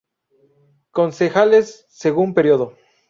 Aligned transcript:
Concejales 0.89 1.85
según 1.89 2.33
período 2.33 2.75